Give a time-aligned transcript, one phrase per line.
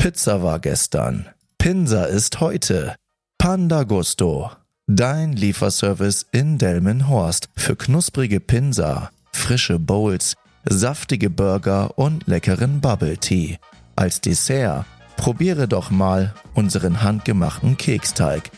[0.00, 1.26] Pizza war gestern.
[1.58, 2.94] Pinsa ist heute.
[3.36, 4.50] Panda Gusto.
[4.86, 13.58] Dein Lieferservice in Delmenhorst für knusprige Pinsa, frische Bowls, saftige Burger und leckeren Bubble Tea.
[13.94, 14.86] Als Dessert
[15.18, 18.50] probiere doch mal unseren handgemachten Keksteig.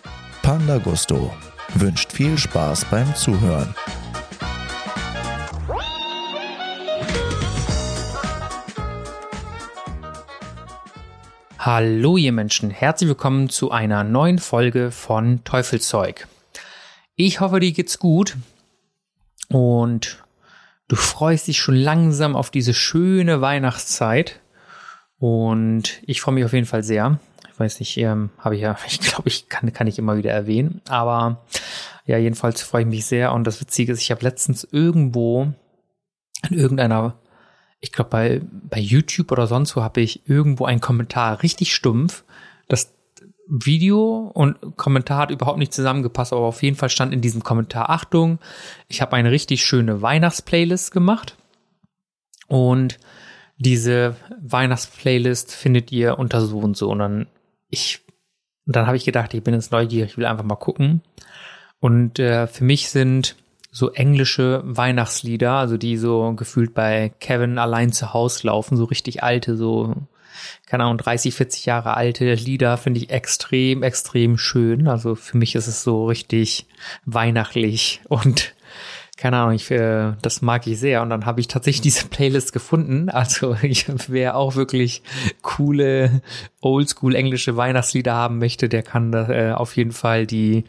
[0.43, 1.35] Panda Gusto
[1.75, 3.75] wünscht viel Spaß beim Zuhören.
[11.65, 16.27] Hallo ihr Menschen, herzlich willkommen zu einer neuen Folge von Teufelszeug.
[17.15, 18.37] Ich hoffe, dir geht's gut.
[19.49, 20.25] Und
[20.89, 24.41] du freust dich schon langsam auf diese schöne Weihnachtszeit.
[25.21, 27.21] Und ich freue mich auf jeden Fall sehr.
[27.53, 30.33] Ich weiß nicht, ähm, habe ich ja, ich glaube, ich kann, kann ich immer wieder
[30.33, 31.45] erwähnen, aber
[32.07, 33.33] ja, jedenfalls freue ich mich sehr.
[33.33, 35.53] Und das Witzige ist, ich habe letztens irgendwo
[36.51, 37.15] in irgendeiner
[37.83, 42.23] ich glaube, bei, bei YouTube oder sonst wo habe ich irgendwo einen Kommentar richtig stumpf.
[42.69, 42.95] Das
[43.49, 47.91] Video und Kommentar hat überhaupt nicht zusammengepasst, aber auf jeden Fall stand in diesem Kommentar
[47.91, 48.39] Achtung,
[48.87, 51.37] ich habe eine richtig schöne Weihnachtsplaylist gemacht.
[52.47, 52.99] Und
[53.59, 56.89] diese Weihnachtsplaylist findet ihr unter so und so.
[56.89, 57.27] Und dann
[57.69, 58.01] ich,
[58.65, 61.03] dann habe ich gedacht, ich bin jetzt neugierig, ich will einfach mal gucken.
[61.81, 63.35] Und äh, für mich sind
[63.75, 69.23] so englische Weihnachtslieder, also die so gefühlt bei Kevin allein zu Hause laufen, so richtig
[69.23, 69.95] alte, so,
[70.67, 74.89] keine Ahnung, 30, 40 Jahre alte Lieder finde ich extrem, extrem schön.
[74.89, 76.67] Also für mich ist es so richtig
[77.07, 78.55] weihnachtlich und
[79.17, 81.01] keine Ahnung, ich, äh, das mag ich sehr.
[81.01, 83.09] Und dann habe ich tatsächlich diese Playlist gefunden.
[83.09, 85.03] Also ich, wer auch wirklich
[85.41, 86.21] coole,
[86.61, 90.65] oldschool englische Weihnachtslieder haben möchte, der kann da äh, auf jeden Fall die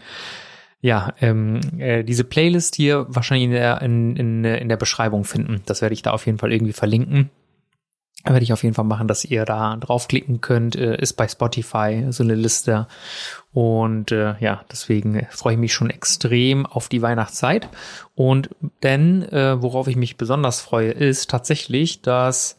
[0.83, 5.61] ja, ähm, äh, diese Playlist hier wahrscheinlich in der, in, in, in der Beschreibung finden.
[5.65, 7.29] Das werde ich da auf jeden Fall irgendwie verlinken.
[8.25, 10.75] Werde ich auf jeden Fall machen, dass ihr da draufklicken könnt.
[10.75, 12.89] Äh, ist bei Spotify so eine Liste.
[13.53, 17.69] Und äh, ja, deswegen freue ich mich schon extrem auf die Weihnachtszeit.
[18.13, 18.49] Und
[18.83, 22.57] denn, äh, worauf ich mich besonders freue, ist tatsächlich, dass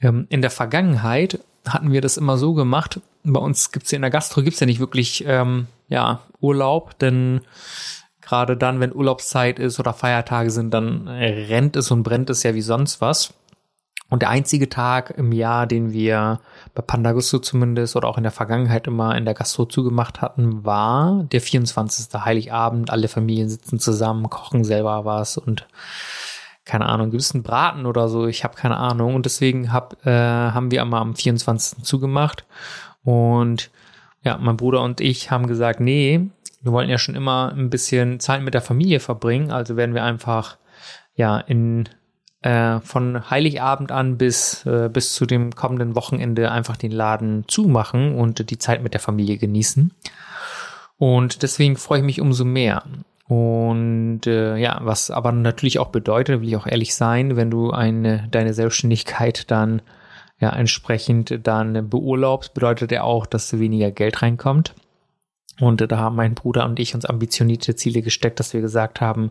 [0.00, 3.00] ähm, in der Vergangenheit hatten wir das immer so gemacht.
[3.22, 7.40] Bei uns gibt's ja in der Gastro gibt's ja nicht wirklich ähm, ja, Urlaub, denn
[8.20, 12.54] gerade dann, wenn Urlaubszeit ist oder Feiertage sind, dann rennt es und brennt es ja
[12.54, 13.34] wie sonst was.
[14.08, 16.40] Und der einzige Tag im Jahr, den wir
[16.74, 21.24] bei Pandagusto zumindest oder auch in der Vergangenheit immer in der Gastro zugemacht hatten, war
[21.24, 22.14] der 24.
[22.24, 22.90] Heiligabend.
[22.90, 25.66] Alle Familien sitzen zusammen, kochen selber was und
[26.64, 28.26] keine Ahnung, gibt es einen Braten oder so?
[28.26, 29.14] Ich habe keine Ahnung.
[29.14, 31.84] Und deswegen hab, äh, haben wir immer am 24.
[31.84, 32.44] zugemacht.
[33.04, 33.70] Und
[34.22, 36.28] ja, mein Bruder und ich haben gesagt, nee,
[36.62, 40.02] wir wollten ja schon immer ein bisschen Zeit mit der Familie verbringen, also werden wir
[40.02, 40.56] einfach
[41.14, 41.88] ja in
[42.42, 48.14] äh, von Heiligabend an bis äh, bis zu dem kommenden Wochenende einfach den Laden zumachen
[48.14, 49.92] und die Zeit mit der Familie genießen.
[50.98, 52.84] Und deswegen freue ich mich umso mehr.
[53.28, 57.70] Und äh, ja, was aber natürlich auch bedeutet, will ich auch ehrlich sein, wenn du
[57.70, 59.82] eine deine Selbstständigkeit dann
[60.38, 64.74] ja entsprechend dann beurlaubst, bedeutet ja auch, dass weniger Geld reinkommt.
[65.58, 69.30] Und da haben mein Bruder und ich uns ambitionierte Ziele gesteckt, dass wir gesagt haben,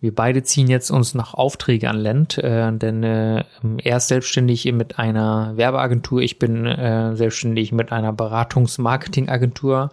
[0.00, 3.42] wir beide ziehen jetzt uns noch Aufträge an Land, äh, denn äh,
[3.82, 9.90] er ist selbstständig mit einer Werbeagentur, ich bin äh, selbstständig mit einer Beratungs-Marketing-Agentur.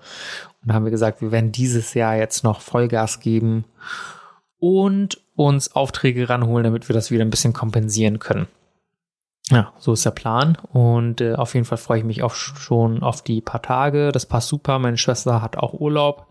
[0.62, 3.66] Und da haben wir gesagt, wir werden dieses Jahr jetzt noch Vollgas geben
[4.60, 8.48] und uns Aufträge ranholen, damit wir das wieder ein bisschen kompensieren können.
[9.54, 10.58] Ja, so ist der Plan.
[10.72, 14.12] Und äh, auf jeden Fall freue ich mich auch schon auf die paar Tage.
[14.12, 14.80] Das passt super.
[14.80, 16.26] Meine Schwester hat auch Urlaub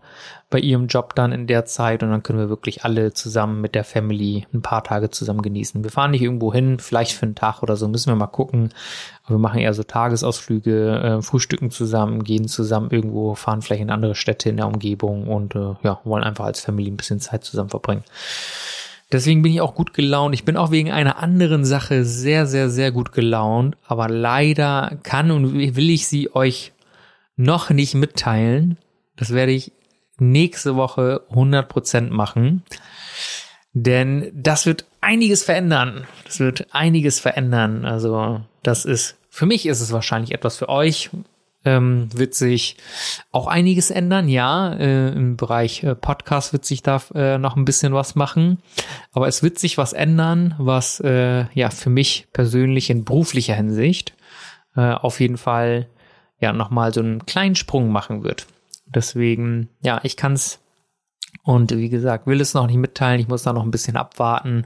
[0.49, 3.75] bei ihrem Job dann in der Zeit und dann können wir wirklich alle zusammen mit
[3.75, 5.83] der Family ein paar Tage zusammen genießen.
[5.83, 8.69] Wir fahren nicht irgendwo hin, vielleicht für einen Tag oder so, müssen wir mal gucken.
[9.23, 13.89] Aber wir machen eher so Tagesausflüge, äh, frühstücken zusammen, gehen zusammen irgendwo, fahren vielleicht in
[13.89, 17.45] andere Städte in der Umgebung und äh, ja, wollen einfach als Family ein bisschen Zeit
[17.45, 18.03] zusammen verbringen.
[19.13, 20.33] Deswegen bin ich auch gut gelaunt.
[20.33, 23.77] Ich bin auch wegen einer anderen Sache sehr, sehr, sehr gut gelaunt.
[23.85, 26.73] Aber leider kann und will ich sie euch
[27.35, 28.77] noch nicht mitteilen.
[29.15, 29.71] Das werde ich
[30.17, 32.63] nächste Woche 100% machen.
[33.73, 36.07] Denn das wird einiges verändern.
[36.25, 37.85] Das wird einiges verändern.
[37.85, 41.11] Also das ist, für mich ist es wahrscheinlich etwas für euch
[41.65, 42.77] ähm, wird sich
[43.31, 44.27] auch einiges ändern.
[44.27, 48.59] Ja, äh, im Bereich äh, Podcast wird sich da äh, noch ein bisschen was machen.
[49.11, 54.13] Aber es wird sich was ändern, was äh, ja für mich persönlich in beruflicher Hinsicht
[54.75, 55.87] äh, auf jeden Fall
[56.39, 58.47] ja nochmal so einen kleinen Sprung machen wird.
[58.85, 60.59] Deswegen, ja, ich kann es
[61.43, 63.19] und wie gesagt, will es noch nicht mitteilen.
[63.19, 64.65] Ich muss da noch ein bisschen abwarten.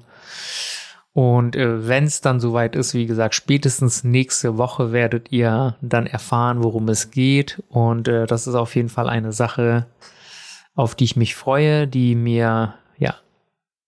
[1.17, 6.05] Und äh, wenn es dann soweit ist, wie gesagt, spätestens nächste Woche werdet ihr dann
[6.05, 7.63] erfahren, worum es geht.
[7.69, 9.87] Und äh, das ist auf jeden Fall eine Sache,
[10.75, 13.15] auf die ich mich freue, die mir ja,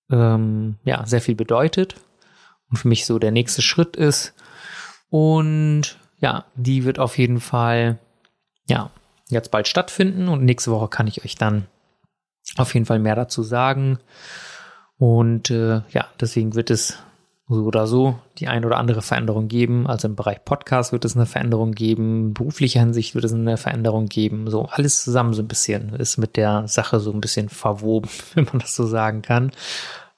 [0.10, 1.98] ähm, ja sehr viel bedeutet
[2.72, 4.34] und für mich so der nächste Schritt ist.
[5.12, 8.00] Und ja, die wird auf jeden Fall
[8.68, 8.90] ja
[9.28, 11.68] jetzt bald stattfinden und nächste Woche kann ich euch dann
[12.58, 14.00] auf jeden Fall mehr dazu sagen.
[14.98, 16.98] Und äh, ja, deswegen wird es
[17.50, 19.88] so oder so die ein oder andere Veränderung geben.
[19.88, 24.06] Also im Bereich Podcast wird es eine Veränderung geben, beruflicher Hinsicht wird es eine Veränderung
[24.06, 24.50] geben.
[24.50, 28.46] So alles zusammen so ein bisschen ist mit der Sache so ein bisschen verwoben, wenn
[28.46, 29.52] man das so sagen kann.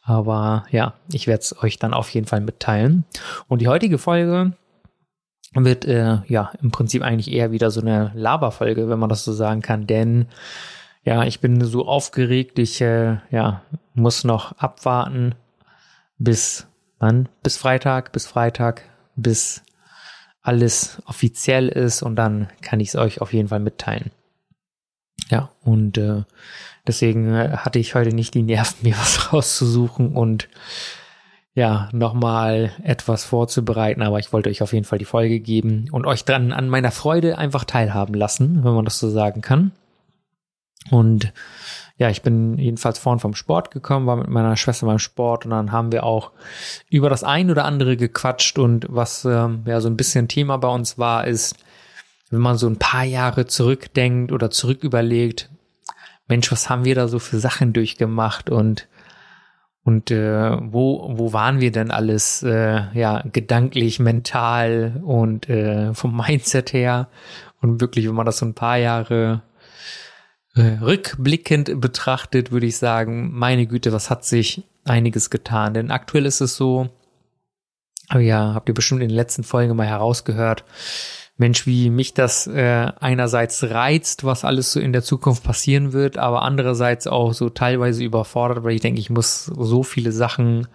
[0.03, 3.05] Aber ja, ich werde es euch dann auf jeden Fall mitteilen.
[3.47, 4.53] Und die heutige Folge
[5.53, 9.33] wird äh, ja im Prinzip eigentlich eher wieder so eine Laberfolge, wenn man das so
[9.33, 10.27] sagen kann, denn
[11.03, 13.61] ja, ich bin so aufgeregt, ich äh, ja
[13.93, 15.33] muss noch abwarten,
[16.17, 16.67] bis
[17.01, 17.29] Wann?
[17.41, 18.83] Bis Freitag, bis Freitag,
[19.15, 19.63] bis
[20.43, 24.11] alles offiziell ist und dann kann ich es euch auf jeden Fall mitteilen.
[25.29, 26.21] Ja, und äh,
[26.85, 30.47] deswegen äh, hatte ich heute nicht die Nerven, mir was rauszusuchen und
[31.55, 36.05] ja, nochmal etwas vorzubereiten, aber ich wollte euch auf jeden Fall die Folge geben und
[36.05, 39.71] euch dann an meiner Freude einfach teilhaben lassen, wenn man das so sagen kann.
[40.91, 41.33] Und
[42.01, 45.51] ja, ich bin jedenfalls vorhin vom Sport gekommen, war mit meiner Schwester beim Sport und
[45.51, 46.31] dann haben wir auch
[46.89, 50.67] über das ein oder andere gequatscht und was ähm, ja so ein bisschen Thema bei
[50.67, 51.57] uns war, ist,
[52.31, 55.51] wenn man so ein paar Jahre zurückdenkt oder zurück überlegt,
[56.27, 58.87] Mensch, was haben wir da so für Sachen durchgemacht und
[59.83, 66.17] und äh, wo wo waren wir denn alles äh, ja gedanklich, mental und äh, vom
[66.17, 67.09] Mindset her?
[67.61, 69.43] Und wirklich, wenn man das so ein paar Jahre
[70.57, 75.73] rückblickend betrachtet, würde ich sagen, meine Güte, was hat sich einiges getan.
[75.73, 76.89] Denn aktuell ist es so,
[78.09, 80.65] aber ja, habt ihr bestimmt in den letzten Folgen mal herausgehört,
[81.37, 86.17] Mensch, wie mich das äh, einerseits reizt, was alles so in der Zukunft passieren wird,
[86.17, 90.67] aber andererseits auch so teilweise überfordert, weil ich denke, ich muss so viele Sachen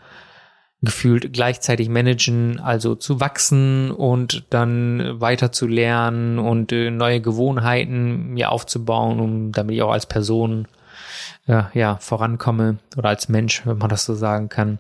[0.82, 8.34] gefühlt gleichzeitig managen, also zu wachsen und dann weiter zu lernen und äh, neue Gewohnheiten
[8.34, 10.69] mir aufzubauen, um damit ich auch als Person
[11.46, 14.78] äh, ja vorankomme oder als Mensch, wenn man das so sagen kann.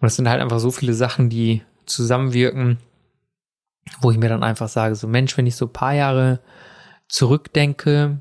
[0.00, 2.78] Und es sind halt einfach so viele Sachen, die zusammenwirken,
[4.00, 6.40] wo ich mir dann einfach sage, so Mensch, wenn ich so paar Jahre
[7.08, 8.20] zurückdenke,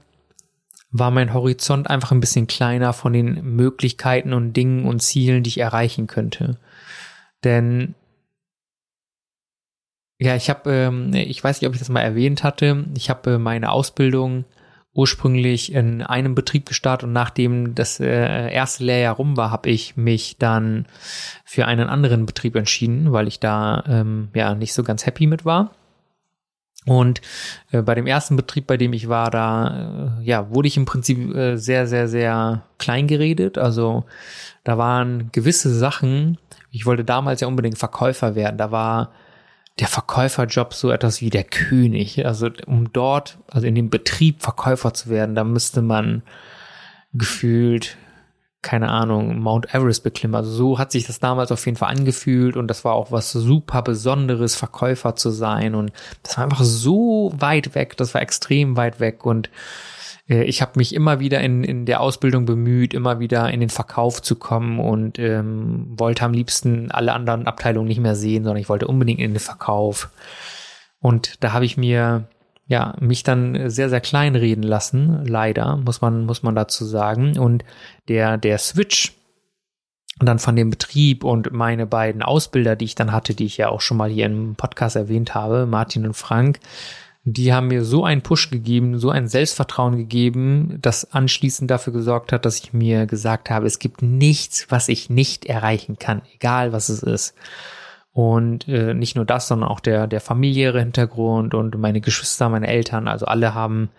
[0.97, 5.49] war mein Horizont einfach ein bisschen kleiner von den Möglichkeiten und Dingen und Zielen, die
[5.49, 6.57] ich erreichen könnte.
[7.43, 7.95] Denn
[10.17, 13.33] ja, ich habe, ähm, ich weiß nicht, ob ich das mal erwähnt hatte, ich habe
[13.33, 14.45] äh, meine Ausbildung
[14.93, 19.97] ursprünglich in einem Betrieb gestartet und nachdem das äh, erste Lehrjahr rum war, habe ich
[19.97, 20.85] mich dann
[21.43, 25.43] für einen anderen Betrieb entschieden, weil ich da ähm, ja nicht so ganz happy mit
[25.43, 25.75] war.
[26.85, 27.21] Und
[27.71, 30.85] äh, bei dem ersten Betrieb, bei dem ich war, da äh, ja wurde ich im
[30.85, 33.57] Prinzip äh, sehr, sehr, sehr klein geredet.
[33.57, 34.05] Also
[34.63, 36.37] da waren gewisse Sachen,
[36.71, 38.57] ich wollte damals ja unbedingt Verkäufer werden.
[38.57, 39.11] Da war
[39.79, 42.25] der Verkäuferjob so etwas wie der König.
[42.25, 46.21] Also um dort, also in dem Betrieb Verkäufer zu werden, da müsste man
[47.13, 47.97] gefühlt,
[48.65, 50.33] keine Ahnung, Mount Everest beklimmen.
[50.33, 53.31] Also so hat sich das damals auf jeden Fall angefühlt und das war auch was
[53.31, 55.75] super Besonderes, Verkäufer zu sein.
[55.75, 55.91] Und
[56.23, 59.51] das war einfach so weit weg, das war extrem weit weg und
[60.27, 63.69] äh, ich habe mich immer wieder in, in der Ausbildung bemüht, immer wieder in den
[63.69, 68.61] Verkauf zu kommen und ähm, wollte am liebsten alle anderen Abteilungen nicht mehr sehen, sondern
[68.61, 70.09] ich wollte unbedingt in den Verkauf.
[70.99, 72.27] Und da habe ich mir
[72.67, 77.37] ja mich dann sehr sehr klein reden lassen, leider muss man muss man dazu sagen.
[77.37, 77.63] Und
[78.07, 79.13] der der Switch
[80.19, 83.69] dann von dem Betrieb und meine beiden Ausbilder, die ich dann hatte, die ich ja
[83.69, 86.59] auch schon mal hier im Podcast erwähnt habe, Martin und Frank,
[87.25, 92.31] die haben mir so einen Push gegeben, so ein Selbstvertrauen gegeben, das anschließend dafür gesorgt
[92.31, 96.71] hat, dass ich mir gesagt habe, es gibt nichts, was ich nicht erreichen kann, egal
[96.71, 97.33] was es ist.
[98.15, 102.67] Und äh, nicht nur das, sondern auch der, der familiäre Hintergrund und meine Geschwister, meine
[102.67, 103.89] Eltern, also alle haben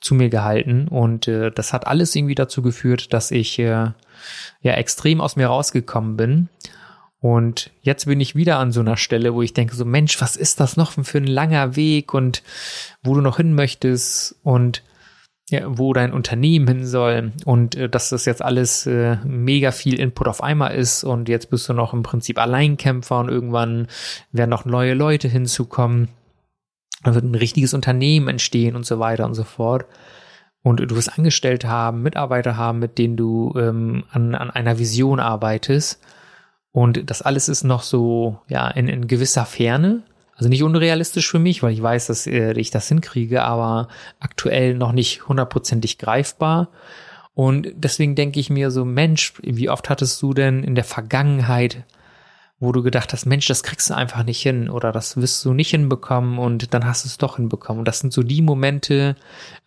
[0.00, 0.88] zu mir gehalten.
[0.88, 3.90] Und äh, das hat alles irgendwie dazu geführt, dass ich äh,
[4.62, 6.48] ja extrem aus mir rausgekommen bin
[7.20, 10.36] und jetzt bin ich wieder an so einer Stelle, wo ich denke so, Mensch, was
[10.36, 12.42] ist das noch für ein langer Weg und
[13.02, 14.82] wo du noch hin möchtest und
[15.50, 19.98] ja, wo dein Unternehmen hin soll und äh, dass das jetzt alles äh, mega viel
[19.98, 23.88] Input auf einmal ist und jetzt bist du noch im Prinzip Alleinkämpfer und irgendwann
[24.30, 26.08] werden noch neue Leute hinzukommen.
[27.02, 29.86] Dann wird ein richtiges Unternehmen entstehen und so weiter und so fort.
[30.62, 35.20] Und du wirst Angestellte haben, Mitarbeiter haben, mit denen du ähm, an, an einer Vision
[35.20, 36.00] arbeitest.
[36.72, 40.02] Und das alles ist noch so, ja, in, in gewisser Ferne.
[40.38, 43.88] Also nicht unrealistisch für mich, weil ich weiß, dass äh, ich das hinkriege, aber
[44.20, 46.68] aktuell noch nicht hundertprozentig greifbar.
[47.34, 51.84] Und deswegen denke ich mir so, Mensch, wie oft hattest du denn in der Vergangenheit
[52.60, 55.54] wo du gedacht hast, Mensch, das kriegst du einfach nicht hin oder das wirst du
[55.54, 57.80] nicht hinbekommen und dann hast du es doch hinbekommen.
[57.80, 59.14] Und das sind so die Momente,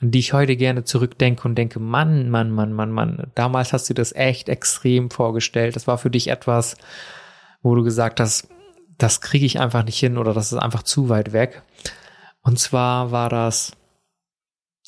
[0.02, 3.90] an die ich heute gerne zurückdenke und denke, Mann, Mann, Mann, Mann, Mann, damals hast
[3.90, 5.78] du das echt extrem vorgestellt.
[5.78, 6.76] Das war für dich etwas,
[7.62, 8.50] wo du gesagt hast,
[9.02, 11.64] das kriege ich einfach nicht hin oder das ist einfach zu weit weg.
[12.42, 13.74] Und zwar war das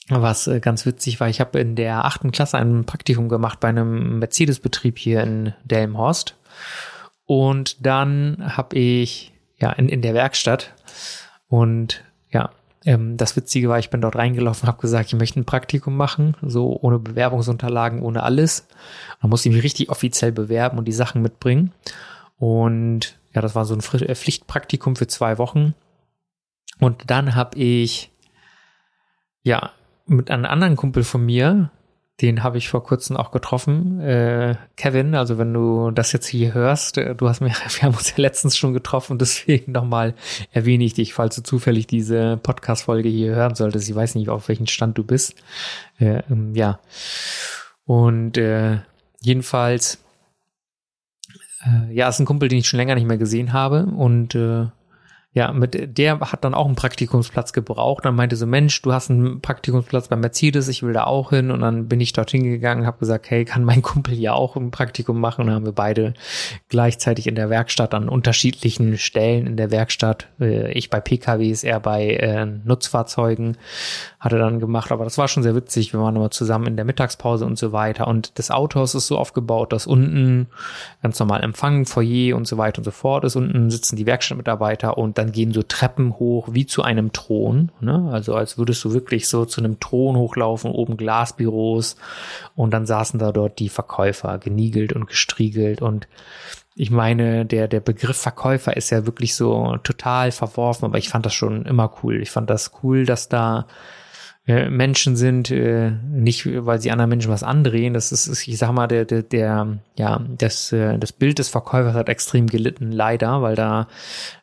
[0.10, 3.70] was äh, ganz witzig war, ich habe in der achten Klasse ein Praktikum gemacht bei
[3.70, 6.36] einem Mercedes-Betrieb hier in Delmhorst.
[7.26, 10.74] Und dann habe ich ja in, in der Werkstatt
[11.48, 12.50] und ja,
[12.84, 16.36] ähm, das Witzige war, ich bin dort reingelaufen, habe gesagt, ich möchte ein Praktikum machen,
[16.42, 18.68] so ohne Bewerbungsunterlagen, ohne alles.
[19.22, 21.72] Da musste ich mich richtig offiziell bewerben und die Sachen mitbringen.
[22.38, 25.74] Und ja, das war so ein äh, Pflichtpraktikum für zwei Wochen.
[26.80, 28.12] Und dann habe ich
[29.44, 29.72] ja
[30.06, 31.72] mit einem anderen Kumpel von mir,
[32.22, 34.00] den habe ich vor kurzem auch getroffen.
[34.00, 37.96] Äh, Kevin, also wenn du das jetzt hier hörst, äh, du hast mir, wir haben
[37.96, 40.14] uns ja letztens schon getroffen, deswegen nochmal
[40.52, 43.90] erwähne ich dich, falls du zufällig diese Podcast-Folge hier hören solltest.
[43.90, 45.36] Ich weiß nicht, auf welchem Stand du bist.
[46.00, 46.80] Äh, ähm, ja.
[47.86, 48.80] Und äh,
[49.22, 50.03] jedenfalls,
[51.66, 54.68] äh, ja, ist ein Kumpel, den ich schon länger nicht mehr gesehen habe und äh,
[55.36, 58.06] ja, mit der hat dann auch einen Praktikumsplatz gebraucht.
[58.06, 61.50] Dann meinte so, Mensch, du hast einen Praktikumsplatz bei Mercedes, ich will da auch hin.
[61.50, 64.70] Und dann bin ich dorthin gegangen, habe gesagt, hey, kann mein Kumpel ja auch ein
[64.70, 65.42] Praktikum machen?
[65.42, 66.14] Und dann haben wir beide
[66.70, 71.80] gleichzeitig in der Werkstatt an unterschiedlichen Stellen in der Werkstatt, äh, ich bei PKWs, er
[71.80, 73.58] bei äh, Nutzfahrzeugen,
[74.20, 74.92] hatte dann gemacht.
[74.92, 75.94] Aber das war schon sehr witzig.
[75.94, 78.08] Wir waren immer zusammen in der Mittagspause und so weiter.
[78.08, 80.46] Und das Autohaus ist so aufgebaut, dass unten
[81.02, 83.36] ganz normal Empfang, Foyer und so weiter und so fort ist.
[83.36, 88.10] Unten sitzen die Werkstattmitarbeiter und dann gehen so Treppen hoch wie zu einem Thron, ne?
[88.12, 91.96] also als würdest du wirklich so zu einem Thron hochlaufen, oben Glasbüros
[92.56, 96.08] und dann saßen da dort die Verkäufer, geniegelt und gestriegelt und
[96.76, 101.24] ich meine, der, der Begriff Verkäufer ist ja wirklich so total verworfen, aber ich fand
[101.24, 102.20] das schon immer cool.
[102.20, 103.68] Ich fand das cool, dass da
[104.46, 107.94] äh, Menschen sind, äh, nicht weil sie anderen Menschen was andrehen.
[107.94, 111.94] Das ist, ich sag mal, der, der, der ja, das, äh, das Bild des Verkäufers
[111.94, 113.88] hat extrem gelitten, leider, weil da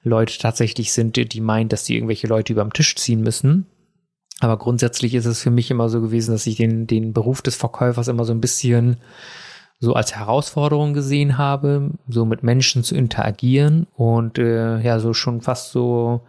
[0.02, 3.66] Leute tatsächlich sind, die, die meinen, dass sie irgendwelche Leute über den Tisch ziehen müssen.
[4.40, 7.56] Aber grundsätzlich ist es für mich immer so gewesen, dass ich den, den Beruf des
[7.56, 8.96] Verkäufers immer so ein bisschen
[9.80, 15.42] so als Herausforderung gesehen habe, so mit Menschen zu interagieren und äh, ja, so schon
[15.42, 16.22] fast so,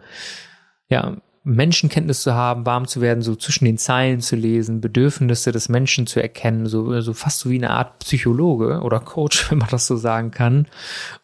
[0.88, 5.68] ja, Menschenkenntnis zu haben, warm zu werden, so zwischen den Zeilen zu lesen, Bedürfnisse des
[5.68, 9.70] Menschen zu erkennen, so, so fast so wie eine Art Psychologe oder Coach, wenn man
[9.70, 10.66] das so sagen kann,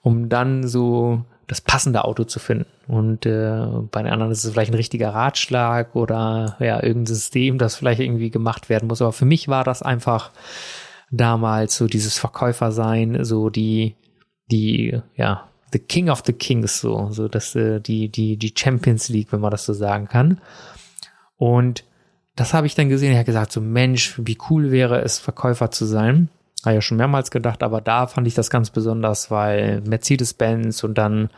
[0.02, 2.66] um dann so das passende Auto zu finden.
[2.88, 7.58] Und äh, bei den anderen ist es vielleicht ein richtiger Ratschlag oder ja, irgendein System,
[7.58, 9.00] das vielleicht irgendwie gemacht werden muss.
[9.00, 10.30] Aber für mich war das einfach
[11.10, 13.96] damals so dieses Verkäufersein, so die,
[14.50, 19.08] die, ja, the King of the Kings, so, so dass äh, die, die, die Champions
[19.08, 20.40] League, wenn man das so sagen kann.
[21.36, 21.84] Und
[22.36, 23.12] das habe ich dann gesehen.
[23.12, 26.28] Ich habe gesagt, so Mensch, wie cool wäre es, Verkäufer zu sein.
[26.64, 30.98] Habe ja schon mehrmals gedacht, aber da fand ich das ganz besonders, weil Mercedes-Benz und
[30.98, 31.30] dann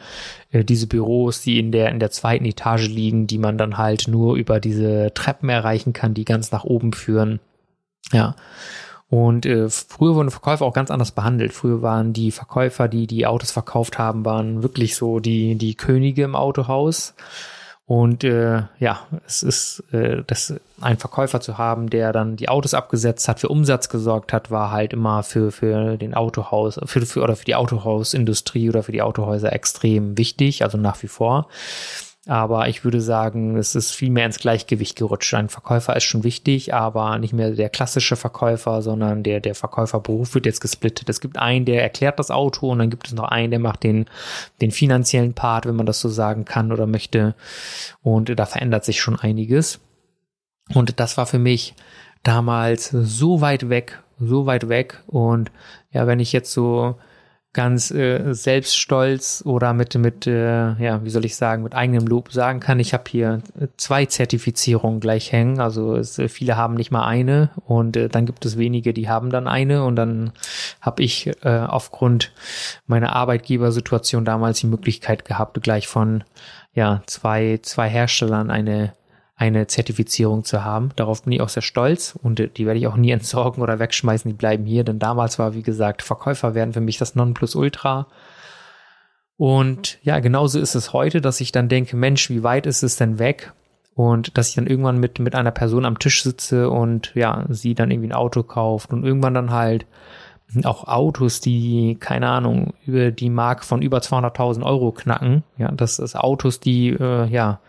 [0.51, 4.09] äh, diese Büros, die in der in der zweiten Etage liegen, die man dann halt
[4.09, 7.41] nur über diese Treppen erreichen kann, die ganz nach oben führen.
[8.13, 8.35] Ja.
[9.11, 11.53] Und äh, früher wurden Verkäufer auch ganz anders behandelt.
[11.53, 16.23] Früher waren die Verkäufer, die die Autos verkauft haben, waren wirklich so die die Könige
[16.23, 17.15] im Autohaus.
[17.87, 22.73] Und äh, ja, es ist, äh, das ein Verkäufer zu haben, der dann die Autos
[22.73, 27.21] abgesetzt hat, für Umsatz gesorgt hat, war halt immer für für den Autohaus, für, für
[27.21, 31.49] oder für die Autohausindustrie oder für die Autohäuser extrem wichtig, also nach wie vor.
[32.27, 35.33] Aber ich würde sagen, es ist viel mehr ins Gleichgewicht gerutscht.
[35.33, 40.35] Ein Verkäufer ist schon wichtig, aber nicht mehr der klassische Verkäufer, sondern der, der Verkäuferberuf
[40.35, 41.09] wird jetzt gesplittet.
[41.09, 43.85] Es gibt einen, der erklärt das Auto und dann gibt es noch einen, der macht
[43.85, 44.05] den,
[44.61, 47.35] den finanziellen Part, wenn man das so sagen kann oder möchte.
[48.03, 49.81] Und da verändert sich schon einiges.
[50.75, 51.75] Und das war für mich
[52.23, 55.03] damals so weit weg, so weit weg.
[55.07, 55.51] Und
[55.91, 56.97] ja, wenn ich jetzt so
[57.53, 62.31] ganz äh, selbststolz oder mit mit äh, ja wie soll ich sagen mit eigenem Lob
[62.33, 63.43] sagen kann ich habe hier
[63.77, 65.61] zwei Zertifizierungen gleich hängen.
[65.61, 69.09] Also es, äh, viele haben nicht mal eine und äh, dann gibt es wenige die
[69.09, 69.85] haben dann eine.
[69.85, 70.33] Und dann
[70.81, 72.33] habe ich äh, aufgrund
[72.87, 76.25] meiner Arbeitgebersituation damals die Möglichkeit gehabt gleich von
[76.73, 78.93] ja zwei zwei Herstellern eine
[79.41, 80.91] eine Zertifizierung zu haben.
[80.97, 84.31] Darauf bin ich auch sehr stolz und die werde ich auch nie entsorgen oder wegschmeißen.
[84.31, 88.07] Die bleiben hier, denn damals war, wie gesagt, Verkäufer werden für mich das Nonplusultra.
[89.39, 92.97] Und ja, genauso ist es heute, dass ich dann denke, Mensch, wie weit ist es
[92.97, 93.55] denn weg?
[93.95, 97.75] Und dass ich dann irgendwann mit, mit einer Person am Tisch sitze und ja, sie
[97.75, 99.87] dann irgendwie ein Auto kauft und irgendwann dann halt
[100.65, 105.45] auch Autos, die, keine Ahnung, über die Marke von über 200.000 Euro knacken.
[105.57, 107.61] Ja, das ist Autos, die, äh, ja,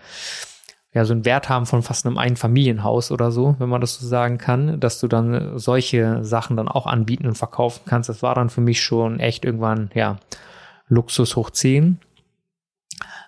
[0.93, 4.05] ja, so einen Wert haben von fast einem Einfamilienhaus oder so, wenn man das so
[4.05, 8.09] sagen kann, dass du dann solche Sachen dann auch anbieten und verkaufen kannst.
[8.09, 10.17] Das war dann für mich schon echt irgendwann, ja,
[10.87, 11.99] Luxus hoch 10.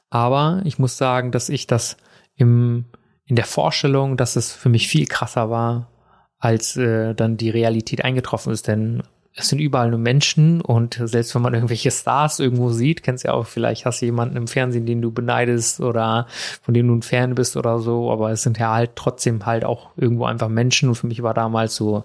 [0.10, 1.96] Aber ich muss sagen, dass ich das
[2.36, 2.86] im,
[3.26, 5.90] in der Vorstellung, dass es für mich viel krasser war,
[6.38, 8.68] als äh, dann die Realität eingetroffen ist.
[8.68, 9.04] Denn
[9.36, 13.34] es sind überall nur Menschen und selbst wenn man irgendwelche Stars irgendwo sieht, kennst ja
[13.34, 16.28] auch, vielleicht hast du jemanden im Fernsehen, den du beneidest oder
[16.62, 19.66] von dem du ein Fan bist oder so, aber es sind ja halt trotzdem halt
[19.66, 22.04] auch irgendwo einfach Menschen und für mich war damals so,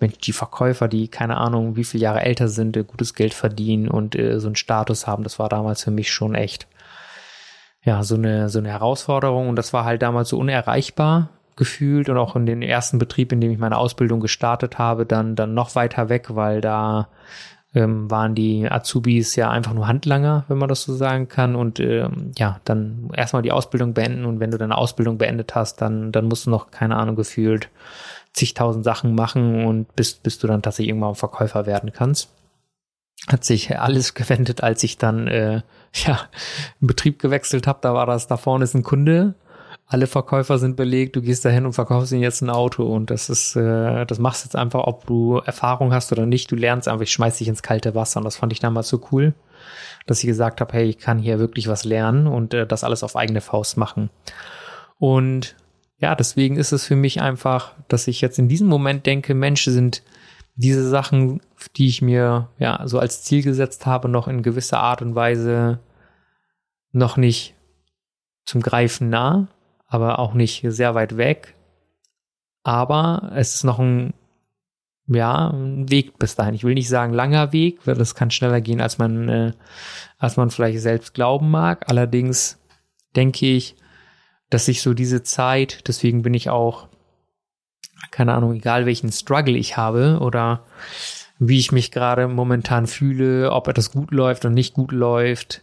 [0.00, 3.88] Mensch, die Verkäufer, die keine Ahnung, wie viele Jahre älter sind, äh, gutes Geld verdienen
[3.88, 6.66] und äh, so einen Status haben, das war damals für mich schon echt
[7.82, 11.28] ja, so eine, so eine Herausforderung und das war halt damals so unerreichbar
[11.60, 15.36] gefühlt und auch in den ersten Betrieb, in dem ich meine Ausbildung gestartet habe, dann,
[15.36, 17.08] dann noch weiter weg, weil da
[17.74, 21.56] ähm, waren die Azubis ja einfach nur Handlanger, wenn man das so sagen kann.
[21.56, 25.82] Und ähm, ja, dann erstmal die Ausbildung beenden und wenn du deine Ausbildung beendet hast,
[25.82, 27.68] dann, dann musst du noch, keine Ahnung, gefühlt
[28.32, 32.30] zigtausend Sachen machen und bis, bis du dann tatsächlich irgendwann Verkäufer werden kannst.
[33.28, 35.60] Hat sich alles gewendet, als ich dann äh,
[35.92, 36.20] ja,
[36.80, 37.80] einen Betrieb gewechselt habe.
[37.82, 39.34] Da war das, da vorne ist ein Kunde
[39.90, 43.28] alle Verkäufer sind belegt, du gehst dahin und verkaufst ihnen jetzt ein Auto und das
[43.28, 47.02] ist, äh, das machst jetzt einfach, ob du Erfahrung hast oder nicht, du lernst einfach,
[47.02, 49.34] ich schmeiß dich ins kalte Wasser und das fand ich damals so cool,
[50.06, 53.02] dass ich gesagt habe, hey, ich kann hier wirklich was lernen und äh, das alles
[53.02, 54.10] auf eigene Faust machen.
[54.98, 55.56] Und
[55.98, 59.64] ja, deswegen ist es für mich einfach, dass ich jetzt in diesem Moment denke, Mensch,
[59.64, 60.04] sind
[60.54, 61.40] diese Sachen,
[61.76, 65.80] die ich mir ja so als Ziel gesetzt habe, noch in gewisser Art und Weise
[66.92, 67.56] noch nicht
[68.44, 69.48] zum Greifen nah
[69.90, 71.54] aber auch nicht sehr weit weg.
[72.62, 74.14] Aber es ist noch ein,
[75.08, 76.54] ja, ein Weg bis dahin.
[76.54, 79.52] Ich will nicht sagen langer Weg, weil das kann schneller gehen, als man, äh,
[80.16, 81.90] als man vielleicht selbst glauben mag.
[81.90, 82.58] Allerdings
[83.16, 83.74] denke ich,
[84.48, 86.88] dass sich so diese Zeit, deswegen bin ich auch,
[88.12, 90.64] keine Ahnung, egal welchen Struggle ich habe oder
[91.38, 95.62] wie ich mich gerade momentan fühle, ob etwas gut läuft und nicht gut läuft,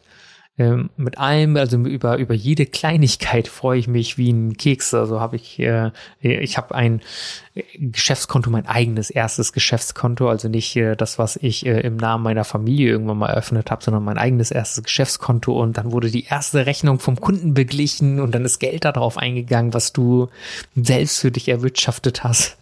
[0.60, 4.94] ähm, mit allem, also über über jede Kleinigkeit freue ich mich wie ein Keks.
[4.94, 7.02] Also habe ich, äh, ich habe ein
[7.76, 12.44] Geschäftskonto, mein eigenes erstes Geschäftskonto, also nicht äh, das, was ich äh, im Namen meiner
[12.44, 16.66] Familie irgendwann mal eröffnet habe, sondern mein eigenes erstes Geschäftskonto und dann wurde die erste
[16.66, 20.30] Rechnung vom Kunden beglichen und dann ist Geld darauf eingegangen, was du
[20.76, 22.58] selbst für dich erwirtschaftet hast.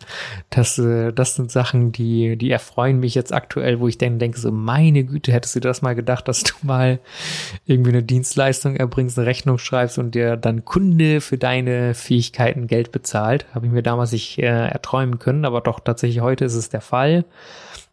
[0.50, 4.40] Das, äh, das sind Sachen, die, die erfreuen mich jetzt aktuell, wo ich dann denke,
[4.40, 7.00] so meine Güte, hättest du das mal gedacht, dass du mal
[7.66, 12.92] irgendwie eine Dienstleistung erbringst, eine Rechnung schreibst und dir dann Kunde für deine Fähigkeiten Geld
[12.92, 13.46] bezahlt.
[13.54, 16.82] Habe ich mir damals nicht äh, träumen können, aber doch tatsächlich heute ist es der
[16.82, 17.26] Fall.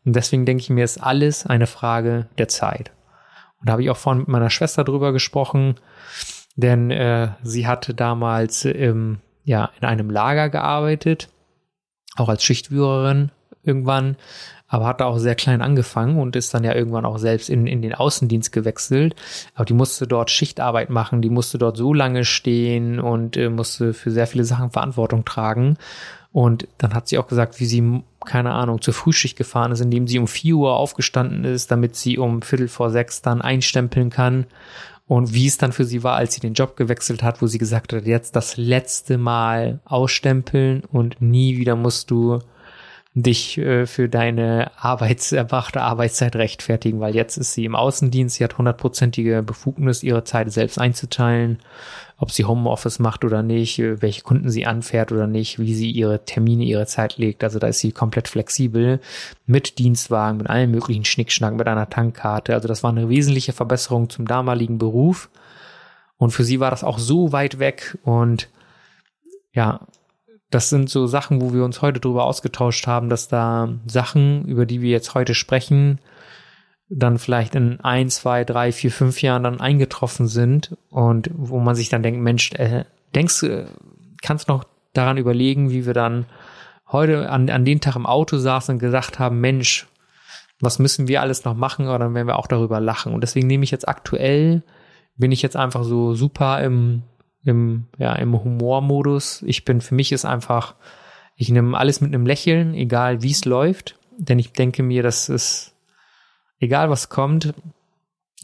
[0.04, 2.92] Und deswegen denke ich mir, ist alles eine Frage der Zeit.
[3.60, 5.76] Und da habe ich auch vorhin mit meiner Schwester drüber gesprochen,
[6.56, 11.28] denn äh, sie hatte damals ähm, ja in einem Lager gearbeitet,
[12.16, 13.30] auch als Schichtführerin
[13.62, 14.16] irgendwann,
[14.66, 17.66] aber hat da auch sehr klein angefangen und ist dann ja irgendwann auch selbst in,
[17.66, 19.14] in den Außendienst gewechselt.
[19.54, 23.92] Aber die musste dort Schichtarbeit machen, die musste dort so lange stehen und äh, musste
[23.92, 25.76] für sehr viele Sachen Verantwortung tragen.
[26.32, 30.08] Und dann hat sie auch gesagt, wie sie, keine Ahnung, zur Frühschicht gefahren ist, indem
[30.08, 34.46] sie um vier Uhr aufgestanden ist, damit sie um Viertel vor sechs dann einstempeln kann.
[35.06, 37.58] Und wie es dann für sie war, als sie den Job gewechselt hat, wo sie
[37.58, 42.38] gesagt hat, jetzt das letzte Mal ausstempeln und nie wieder musst du
[43.14, 48.44] dich äh, für deine Arbeits erbrachte Arbeitszeit rechtfertigen, weil jetzt ist sie im Außendienst, sie
[48.44, 51.58] hat hundertprozentige Befugnis, ihre Zeit selbst einzuteilen,
[52.22, 56.24] ob sie Homeoffice macht oder nicht, welche Kunden sie anfährt oder nicht, wie sie ihre
[56.24, 57.42] Termine, ihre Zeit legt.
[57.42, 59.00] Also da ist sie komplett flexibel
[59.44, 62.54] mit Dienstwagen, mit allen möglichen Schnickschnack, mit einer Tankkarte.
[62.54, 65.30] Also das war eine wesentliche Verbesserung zum damaligen Beruf.
[66.16, 68.48] Und für sie war das auch so weit weg und
[69.52, 69.80] ja,
[70.48, 74.64] das sind so Sachen, wo wir uns heute drüber ausgetauscht haben, dass da Sachen, über
[74.64, 75.98] die wir jetzt heute sprechen,
[76.94, 81.74] dann vielleicht in ein, zwei, drei, vier, fünf Jahren dann eingetroffen sind und wo man
[81.74, 83.66] sich dann denkt, Mensch, äh, denkst, äh,
[84.22, 86.26] kannst noch daran überlegen, wie wir dann
[86.90, 89.86] heute an, an den Tag im Auto saßen und gesagt haben, Mensch,
[90.60, 91.86] was müssen wir alles noch machen?
[91.86, 93.14] Oder dann werden wir auch darüber lachen.
[93.14, 94.62] Und deswegen nehme ich jetzt aktuell,
[95.16, 97.02] bin ich jetzt einfach so super im
[97.44, 99.42] im, ja, im Humormodus.
[99.42, 100.74] Ich bin, für mich ist einfach,
[101.36, 105.28] ich nehme alles mit einem Lächeln, egal wie es läuft, denn ich denke mir, dass
[105.28, 105.71] es,
[106.62, 107.52] egal was kommt,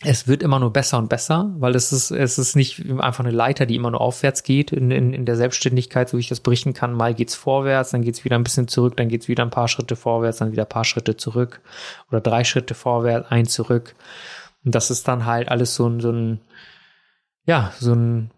[0.03, 3.35] es wird immer nur besser und besser, weil es ist, es ist nicht einfach eine
[3.35, 6.41] Leiter, die immer nur aufwärts geht in, in, in der Selbstständigkeit, so wie ich das
[6.41, 6.93] berichten kann.
[6.93, 9.97] Mal geht's vorwärts, dann geht's wieder ein bisschen zurück, dann geht's wieder ein paar Schritte
[9.97, 11.61] vorwärts, dann wieder ein paar Schritte zurück
[12.11, 13.97] oder drei Schritte vorwärts, ein zurück.
[14.65, 16.41] Und das ist dann halt alles so ein, so ein,
[17.45, 18.31] ja, so ein,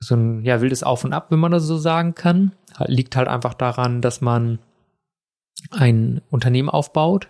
[0.00, 2.52] so ein, ja, wildes Auf und Ab, wenn man das so sagen kann.
[2.86, 4.58] Liegt halt einfach daran, dass man
[5.70, 7.28] ein Unternehmen aufbaut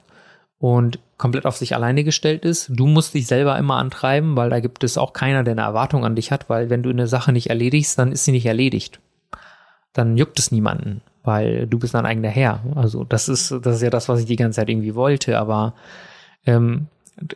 [0.63, 2.71] und komplett auf sich alleine gestellt ist.
[2.73, 6.05] Du musst dich selber immer antreiben, weil da gibt es auch keiner, der eine Erwartung
[6.05, 9.01] an dich hat, weil wenn du eine Sache nicht erledigst, dann ist sie nicht erledigt.
[9.93, 12.61] Dann juckt es niemanden, weil du bist ein eigener Herr.
[12.77, 15.75] Also das ist, das ist ja das, was ich die ganze Zeit irgendwie wollte, aber
[16.47, 16.87] ähm,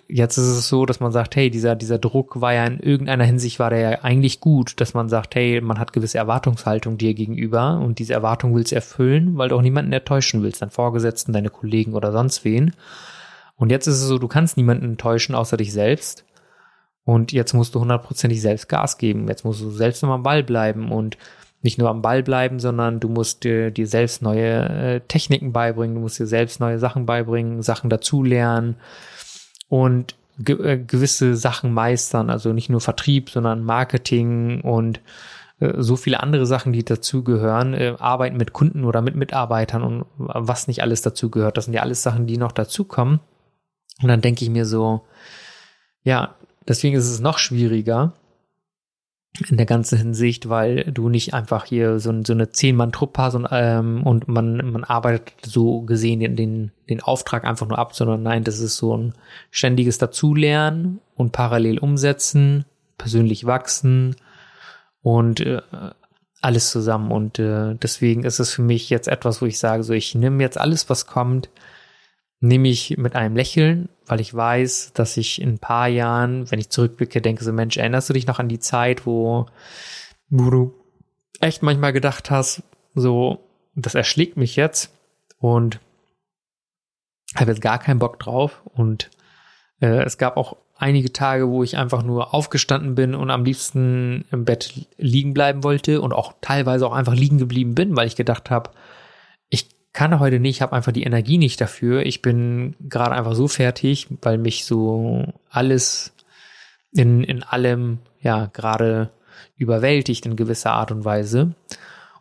[0.07, 3.25] jetzt ist es so, dass man sagt, hey, dieser, dieser Druck war ja in irgendeiner
[3.25, 7.13] Hinsicht war der ja eigentlich gut, dass man sagt, hey, man hat gewisse Erwartungshaltung dir
[7.13, 11.33] gegenüber und diese Erwartung willst du erfüllen, weil du auch niemanden enttäuschen willst, deinen Vorgesetzten,
[11.33, 12.73] deine Kollegen oder sonst wen.
[13.57, 16.25] Und jetzt ist es so, du kannst niemanden enttäuschen außer dich selbst.
[17.05, 19.29] Und jetzt musst du hundertprozentig selbst Gas geben.
[19.29, 21.17] Jetzt musst du selbst noch am Ball bleiben und
[21.63, 25.95] nicht nur am Ball bleiben, sondern du musst dir, dir selbst neue äh, Techniken beibringen,
[25.95, 28.77] du musst dir selbst neue Sachen beibringen, Sachen dazulernen
[29.69, 32.31] und ge äh, gewisse Sachen meistern.
[32.31, 35.01] Also nicht nur Vertrieb, sondern Marketing und
[35.61, 40.05] äh, so viele andere Sachen, die dazugehören, äh, arbeiten mit Kunden oder mit Mitarbeitern und
[40.19, 41.57] was nicht alles dazugehört.
[41.57, 43.21] Das sind ja alles Sachen, die noch dazukommen.
[44.03, 45.03] Und dann denke ich mir so,
[46.03, 46.35] ja,
[46.69, 48.13] deswegen ist es noch schwieriger
[49.51, 53.47] in der ganzen Hinsicht, weil du nicht einfach hier so, so eine Zehn-Mann-Truppe hast und,
[53.51, 58.23] ähm, und man, man arbeitet so gesehen den, den, den Auftrag einfach nur ab, sondern
[58.23, 59.15] nein, das ist so ein
[59.51, 62.65] ständiges Dazulernen und parallel umsetzen,
[62.99, 64.17] persönlich wachsen
[65.03, 65.61] und äh,
[66.41, 67.11] alles zusammen.
[67.11, 70.43] Und äh, deswegen ist es für mich jetzt etwas, wo ich sage, so ich nehme
[70.43, 71.51] jetzt alles, was kommt,
[72.41, 76.59] nehme ich mit einem Lächeln, weil ich weiß, dass ich in ein paar Jahren, wenn
[76.59, 79.47] ich zurückblicke, denke so, Mensch, erinnerst du dich noch an die Zeit, wo,
[80.29, 80.75] wo du
[81.41, 82.63] echt manchmal gedacht hast,
[82.95, 83.41] so,
[83.75, 84.91] das erschlägt mich jetzt
[85.39, 85.81] und
[87.35, 89.11] habe jetzt gar keinen Bock drauf und
[89.81, 94.25] äh, es gab auch einige Tage, wo ich einfach nur aufgestanden bin und am liebsten
[94.31, 98.17] im Bett liegen bleiben wollte und auch teilweise auch einfach liegen geblieben bin, weil ich
[98.17, 98.71] gedacht habe,
[99.97, 102.05] kann heute nicht, habe einfach die Energie nicht dafür.
[102.05, 106.13] Ich bin gerade einfach so fertig, weil mich so alles
[106.93, 109.09] in, in allem ja gerade
[109.57, 111.55] überwältigt in gewisser Art und Weise.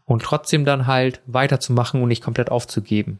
[0.05, 3.19] Und trotzdem dann halt weiterzumachen und nicht komplett aufzugeben.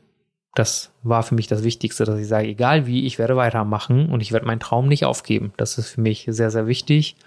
[0.54, 4.22] Das war für mich das Wichtigste, dass ich sage, egal wie, ich werde weitermachen und
[4.22, 5.52] ich werde meinen Traum nicht aufgeben.
[5.58, 7.18] Das ist für mich sehr, sehr wichtig.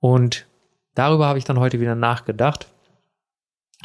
[0.00, 0.44] Und
[0.94, 2.66] darüber habe ich dann heute wieder nachgedacht.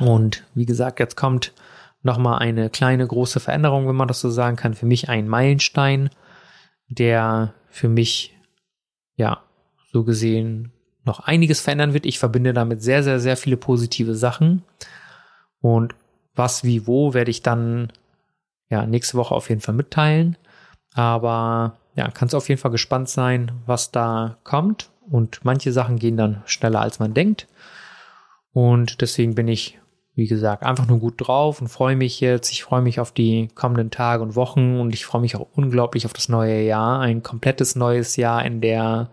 [0.01, 1.53] Und wie gesagt, jetzt kommt
[2.03, 4.73] nochmal eine kleine große Veränderung, wenn man das so sagen kann.
[4.73, 6.09] Für mich ein Meilenstein,
[6.89, 8.35] der für mich,
[9.15, 9.41] ja,
[9.91, 10.71] so gesehen
[11.03, 12.05] noch einiges verändern wird.
[12.05, 14.63] Ich verbinde damit sehr, sehr, sehr viele positive Sachen.
[15.59, 15.95] Und
[16.35, 17.91] was, wie, wo werde ich dann
[18.69, 20.37] ja nächste Woche auf jeden Fall mitteilen.
[20.93, 24.89] Aber ja, kannst auf jeden Fall gespannt sein, was da kommt.
[25.09, 27.47] Und manche Sachen gehen dann schneller, als man denkt.
[28.53, 29.79] Und deswegen bin ich
[30.13, 32.51] wie gesagt, einfach nur gut drauf und freue mich jetzt.
[32.51, 36.05] Ich freue mich auf die kommenden Tage und Wochen und ich freue mich auch unglaublich
[36.05, 36.99] auf das neue Jahr.
[36.99, 39.09] Ein komplettes neues Jahr in der,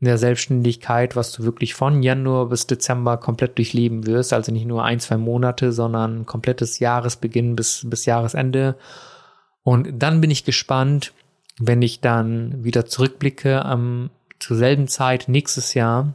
[0.00, 4.32] in der Selbstständigkeit, was du wirklich von Januar bis Dezember komplett durchleben wirst.
[4.32, 8.76] Also nicht nur ein, zwei Monate, sondern komplettes Jahresbeginn bis, bis Jahresende.
[9.64, 11.12] Und dann bin ich gespannt,
[11.58, 16.14] wenn ich dann wieder zurückblicke am, zur selben Zeit nächstes Jahr,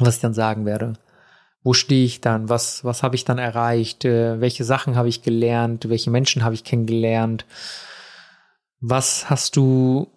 [0.00, 0.94] was ich dann sagen werde
[1.62, 5.22] wo stehe ich dann, was, was habe ich dann erreicht, äh, welche Sachen habe ich
[5.22, 7.44] gelernt, welche Menschen habe ich kennengelernt,
[8.80, 10.08] was hast du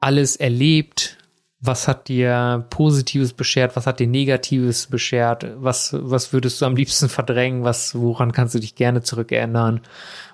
[0.00, 1.18] alles erlebt,
[1.60, 6.76] was hat dir Positives beschert, was hat dir Negatives beschert, was, was würdest du am
[6.76, 9.80] liebsten verdrängen, was, woran kannst du dich gerne zurückerinnern?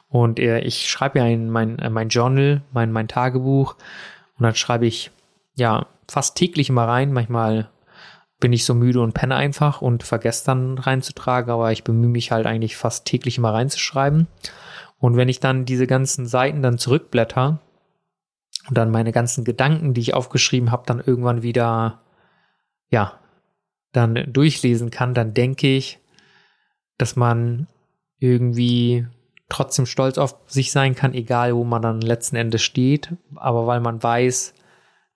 [0.08, 3.74] Und äh, ich schreibe ja in mein, äh, mein Journal, mein, mein Tagebuch.
[4.38, 5.10] Und dann schreibe ich
[5.56, 7.70] ja fast täglich immer rein, manchmal
[8.40, 12.30] bin ich so müde und penne einfach und vergesse dann reinzutragen, aber ich bemühe mich
[12.30, 14.26] halt eigentlich fast täglich mal reinzuschreiben.
[14.98, 17.60] Und wenn ich dann diese ganzen Seiten dann zurückblätter
[18.68, 22.02] und dann meine ganzen Gedanken, die ich aufgeschrieben habe, dann irgendwann wieder,
[22.88, 23.20] ja,
[23.92, 26.00] dann durchlesen kann, dann denke ich,
[26.98, 27.68] dass man
[28.18, 29.06] irgendwie
[29.48, 33.80] trotzdem stolz auf sich sein kann, egal wo man dann letzten Endes steht, aber weil
[33.80, 34.54] man weiß,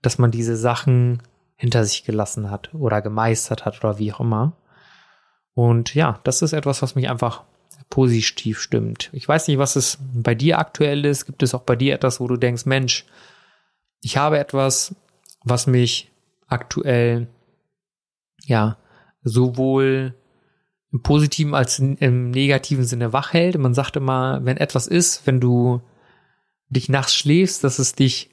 [0.03, 1.23] dass man diese Sachen
[1.59, 4.57] hinter sich gelassen hat oder gemeistert hat oder wie auch immer.
[5.55, 7.43] Und ja, das ist etwas, was mich einfach
[7.91, 9.11] positiv stimmt.
[9.13, 11.27] Ich weiß nicht, was es bei dir aktuell ist.
[11.27, 13.07] Gibt es auch bei dir etwas, wo du denkst, Mensch,
[14.01, 14.95] ich habe etwas,
[15.43, 16.13] was mich
[16.47, 17.27] aktuell
[18.45, 18.79] ja
[19.23, 20.15] sowohl
[20.93, 23.59] im positiven als im negativen Sinne wach hält.
[23.59, 25.83] Man sagt immer, wenn etwas ist, wenn du
[26.69, 28.31] dich nachts schläfst, dass es dich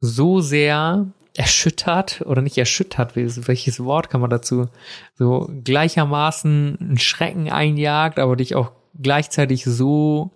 [0.00, 4.68] so sehr erschüttert oder nicht erschüttert, welches Wort kann man dazu
[5.14, 10.30] so gleichermaßen einen Schrecken einjagt, aber dich auch gleichzeitig so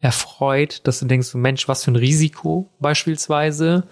[0.00, 3.84] erfreut, dass du denkst, Mensch, was für ein Risiko beispielsweise,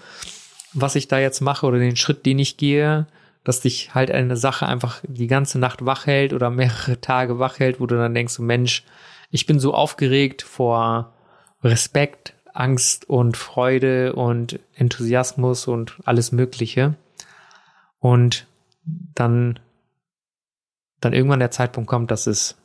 [0.72, 3.06] was ich da jetzt mache oder den Schritt, den ich gehe,
[3.44, 7.58] dass dich halt eine Sache einfach die ganze Nacht wach hält oder mehrere Tage wach
[7.58, 8.84] hält, wo du dann denkst, Mensch,
[9.30, 11.12] ich bin so aufgeregt vor
[11.62, 16.94] Respekt, Angst und Freude und Enthusiasmus und alles Mögliche.
[17.98, 18.46] Und
[18.84, 19.58] dann,
[21.00, 22.56] dann irgendwann der Zeitpunkt kommt, dass es,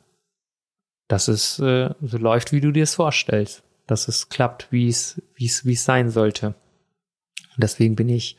[1.08, 3.62] dass es äh, so läuft, wie du dir es vorstellst.
[3.86, 6.48] Dass es klappt, wie es, wie es, wie es sein sollte.
[6.48, 8.38] Und deswegen bin ich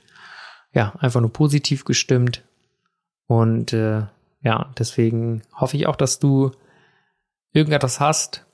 [0.74, 2.44] ja einfach nur positiv gestimmt.
[3.28, 4.04] Und äh,
[4.42, 6.52] ja, deswegen hoffe ich auch, dass du
[7.54, 8.46] irgendetwas hast,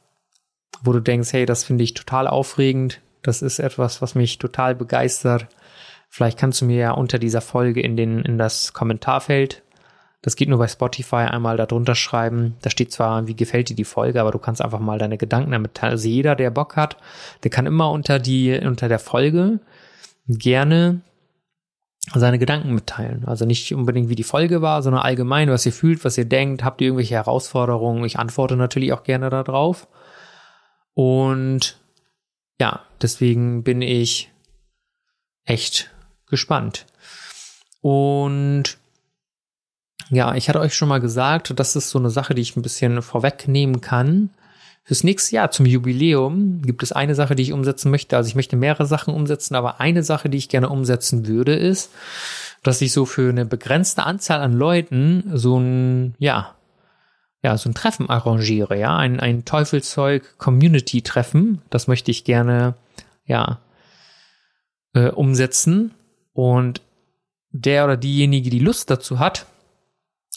[0.83, 4.75] wo du denkst, hey, das finde ich total aufregend, das ist etwas, was mich total
[4.75, 5.47] begeistert.
[6.09, 9.61] Vielleicht kannst du mir ja unter dieser Folge in den in das Kommentarfeld,
[10.21, 12.57] das geht nur bei Spotify, einmal darunter schreiben.
[12.61, 15.51] Da steht zwar, wie gefällt dir die Folge, aber du kannst einfach mal deine Gedanken
[15.51, 15.93] damit teilen.
[15.93, 16.97] Also jeder, der Bock hat,
[17.43, 19.59] der kann immer unter die unter der Folge
[20.27, 21.01] gerne
[22.13, 23.23] seine Gedanken mitteilen.
[23.25, 26.63] Also nicht unbedingt wie die Folge war, sondern allgemein, was ihr fühlt, was ihr denkt,
[26.63, 28.03] habt ihr irgendwelche Herausforderungen.
[28.03, 29.87] Ich antworte natürlich auch gerne darauf.
[30.99, 31.77] Und
[32.59, 34.33] ja, deswegen bin ich
[35.45, 35.91] echt
[36.27, 36.87] gespannt.
[37.79, 38.77] Und
[40.09, 42.63] ja, ich hatte euch schon mal gesagt, das ist so eine Sache, die ich ein
[42.63, 44.31] bisschen vorwegnehmen kann.
[44.83, 48.17] Fürs nächste Jahr zum Jubiläum gibt es eine Sache, die ich umsetzen möchte.
[48.17, 51.91] Also ich möchte mehrere Sachen umsetzen, aber eine Sache, die ich gerne umsetzen würde, ist,
[52.61, 56.55] dass ich so für eine begrenzte Anzahl an Leuten so ein, ja,
[57.41, 61.61] ja, so ein Treffen arrangiere, ja, ein, ein Teufelszeug-Community-Treffen.
[61.69, 62.75] Das möchte ich gerne,
[63.25, 63.59] ja,
[64.93, 65.93] äh, umsetzen.
[66.33, 66.81] Und
[67.51, 69.45] der oder diejenige, die Lust dazu hat,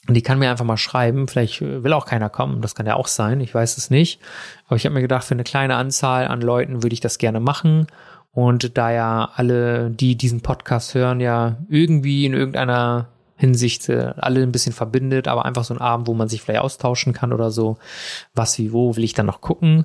[0.09, 1.29] die kann mir einfach mal schreiben.
[1.29, 2.61] Vielleicht will auch keiner kommen.
[2.61, 3.41] Das kann ja auch sein.
[3.41, 4.21] Ich weiß es nicht.
[4.67, 7.41] Aber ich habe mir gedacht, für eine kleine Anzahl an Leuten würde ich das gerne
[7.41, 7.87] machen.
[8.33, 13.09] Und da ja alle, die diesen Podcast hören, ja irgendwie in irgendeiner
[13.43, 16.63] Hinsicht äh, alle ein bisschen verbindet, aber einfach so ein Abend, wo man sich vielleicht
[16.63, 17.77] austauschen kann oder so.
[18.35, 19.85] Was wie wo will ich dann noch gucken.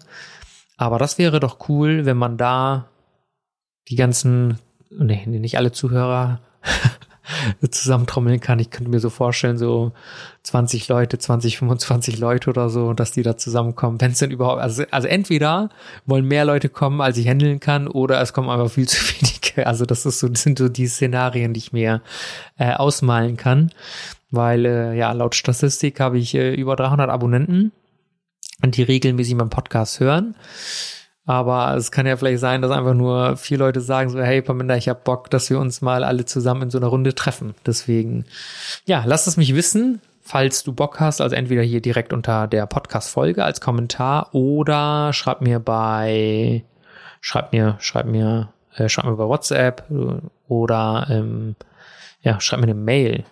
[0.77, 2.85] Aber das wäre doch cool, wenn man da
[3.87, 4.59] die ganzen,
[4.91, 6.39] nee, nicht alle Zuhörer
[7.71, 8.59] zusammentrommeln kann.
[8.59, 9.91] Ich könnte mir so vorstellen, so
[10.43, 13.99] 20 Leute, 20, 25 Leute oder so, dass die da zusammenkommen.
[13.99, 15.69] Wenn es denn überhaupt, also, also entweder
[16.05, 18.97] wollen mehr Leute kommen, als ich handeln kann, oder es kommen einfach viel zu
[19.57, 19.67] wenige.
[19.77, 22.01] Also das ist so, sind so die Szenarien, die ich mir
[22.57, 23.71] äh, ausmalen kann.
[24.31, 27.71] Weil, äh, ja, laut Statistik habe ich äh, über 300 Abonnenten,
[28.63, 30.35] die regelmäßig meinen Podcast hören.
[31.25, 34.77] Aber es kann ja vielleicht sein, dass einfach nur vier Leute sagen so, hey Paminda,
[34.77, 37.53] ich hab Bock, dass wir uns mal alle zusammen in so einer Runde treffen.
[37.65, 38.25] Deswegen,
[38.85, 41.19] ja, lass es mich wissen, falls du Bock hast.
[41.19, 46.63] Also entweder hier direkt unter der Podcast-Folge als Kommentar oder schreib mir bei,
[47.19, 49.89] schreib mir, schreib mir, äh, schreib mir bei WhatsApp
[50.47, 51.55] oder ähm,
[52.21, 53.23] ja, schreib mir eine Mail.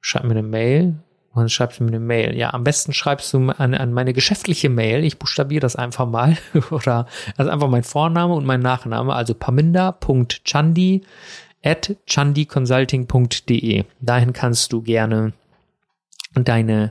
[0.00, 0.96] Schreib mir eine Mail
[1.32, 2.36] und dann schreibst du mir eine Mail.
[2.36, 5.04] Ja, am besten schreibst du an, an meine geschäftliche Mail.
[5.04, 6.36] Ich buchstabiere das einfach mal.
[6.70, 9.14] Oder also einfach mein Vorname und mein Nachname.
[9.14, 11.02] Also paminda.chandi
[11.64, 13.84] at chandiconsulting.de.
[14.00, 15.32] Dahin kannst du gerne
[16.34, 16.90] deine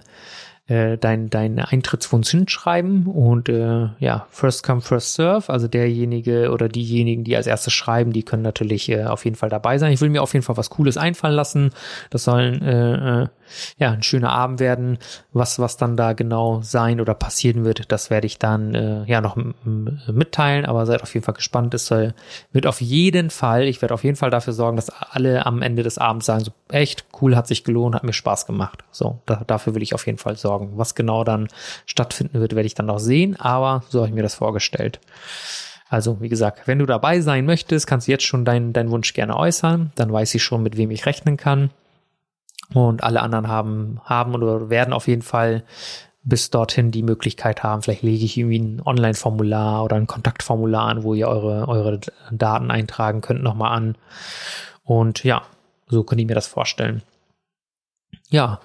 [0.72, 5.52] äh, dein, dein Eintrittswunsch hinschreiben und äh, ja, first come, first serve.
[5.52, 9.50] Also derjenige oder diejenigen, die als erstes schreiben, die können natürlich äh, auf jeden Fall
[9.50, 9.92] dabei sein.
[9.92, 11.72] Ich will mir auf jeden Fall was Cooles einfallen lassen.
[12.10, 13.28] Das sollen äh, äh,
[13.78, 14.98] ja ein schöner Abend werden.
[15.34, 19.22] Was, was dann da genau sein oder passieren wird, das werde ich dann äh, ja
[19.22, 21.74] noch mitteilen, aber seid auf jeden Fall gespannt.
[21.74, 22.14] Es soll,
[22.52, 25.84] wird auf jeden Fall, ich werde auf jeden Fall dafür sorgen, dass alle am Ende
[25.84, 28.84] des Abends sagen, so echt cool, hat sich gelohnt, hat mir Spaß gemacht.
[28.92, 30.72] So, da, dafür will ich auf jeden Fall sorgen.
[30.76, 31.48] Was genau dann
[31.86, 35.00] stattfinden wird, werde ich dann noch sehen, aber so habe ich mir das vorgestellt.
[35.92, 39.14] Also, wie gesagt, wenn du dabei sein möchtest, kannst du jetzt schon deinen deinen Wunsch
[39.14, 39.92] gerne äußern.
[39.96, 41.70] Dann weiß ich schon, mit wem ich rechnen kann.
[42.74, 45.64] Und alle anderen haben, haben oder werden auf jeden Fall
[46.24, 47.82] bis dorthin die Möglichkeit haben.
[47.82, 52.00] Vielleicht lege ich irgendwie ein Online-Formular oder ein Kontaktformular an, wo ihr eure, eure
[52.32, 53.98] Daten eintragen könnt, nochmal an.
[54.84, 55.42] Und ja,
[55.88, 57.02] so könnt ihr mir das vorstellen.
[58.30, 58.60] Ja,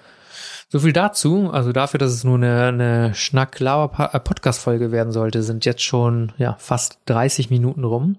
[0.69, 1.49] so viel dazu.
[1.51, 6.99] Also dafür, dass es nur eine, eine Schnack-Lauer-Podcast-Folge werden sollte, sind jetzt schon ja, fast
[7.05, 8.17] 30 Minuten rum.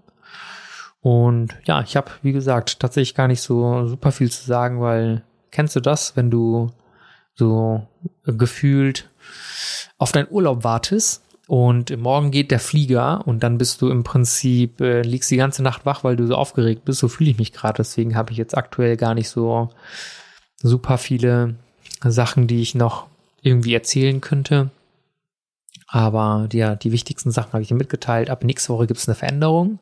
[1.01, 5.23] Und ja, ich habe, wie gesagt, tatsächlich gar nicht so super viel zu sagen, weil
[5.51, 6.71] kennst du das, wenn du
[7.35, 7.87] so
[8.25, 9.09] gefühlt
[9.97, 14.81] auf deinen Urlaub wartest und morgen geht der Flieger und dann bist du im Prinzip,
[14.81, 16.99] äh, liegst die ganze Nacht wach, weil du so aufgeregt bist.
[16.99, 17.79] So fühle ich mich gerade.
[17.79, 19.71] Deswegen habe ich jetzt aktuell gar nicht so
[20.59, 21.55] super viele
[22.05, 23.07] Sachen, die ich noch
[23.41, 24.71] irgendwie erzählen könnte.
[25.87, 28.29] Aber ja, die wichtigsten Sachen habe ich dir mitgeteilt.
[28.29, 29.79] Ab nächste Woche gibt es eine Veränderung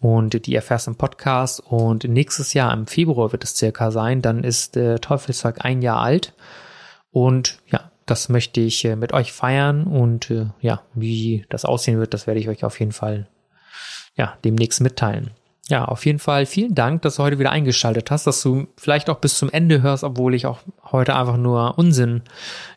[0.00, 1.60] und die erfährst du im Podcast.
[1.60, 6.00] Und nächstes Jahr, im Februar wird es circa sein, dann ist äh, Teufelszeug ein Jahr
[6.00, 6.34] alt.
[7.10, 9.84] Und ja, das möchte ich äh, mit euch feiern.
[9.84, 13.28] Und äh, ja, wie das aussehen wird, das werde ich euch auf jeden Fall
[14.16, 15.30] ja, demnächst mitteilen.
[15.68, 19.08] Ja, auf jeden Fall vielen Dank, dass du heute wieder eingeschaltet hast, dass du vielleicht
[19.08, 20.58] auch bis zum Ende hörst, obwohl ich auch
[20.90, 22.22] heute einfach nur Unsinn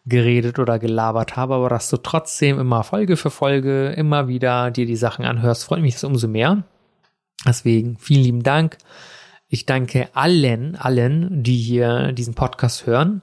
[0.05, 4.86] geredet oder gelabert habe, aber dass du trotzdem immer Folge für Folge immer wieder dir
[4.86, 6.65] die Sachen anhörst, freut mich das umso mehr.
[7.45, 8.77] Deswegen vielen lieben Dank.
[9.47, 13.21] Ich danke allen, allen, die hier diesen Podcast hören.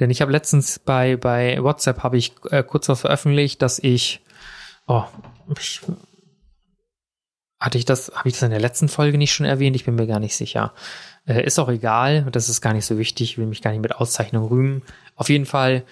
[0.00, 4.20] Denn ich habe letztens bei, bei WhatsApp habe ich äh, kurz was veröffentlicht, dass ich,
[4.88, 5.04] oh,
[5.58, 5.80] ich,
[7.60, 9.76] hatte ich das, habe ich das in der letzten Folge nicht schon erwähnt?
[9.76, 10.72] Ich bin mir gar nicht sicher.
[11.26, 13.82] Äh, ist auch egal, das ist gar nicht so wichtig, ich will mich gar nicht
[13.82, 14.82] mit Auszeichnung rühmen.
[15.14, 15.84] Auf jeden Fall,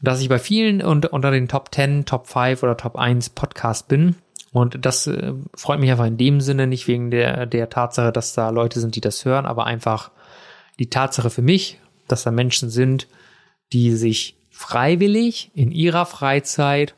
[0.00, 3.86] dass ich bei vielen und unter den Top 10, Top 5 oder Top 1 Podcast
[3.86, 4.16] bin.
[4.56, 8.32] Und das äh, freut mich einfach in dem Sinne, nicht wegen der, der Tatsache, dass
[8.32, 10.12] da Leute sind, die das hören, aber einfach
[10.78, 13.06] die Tatsache für mich, dass da Menschen sind,
[13.74, 16.94] die sich freiwillig in ihrer Freizeit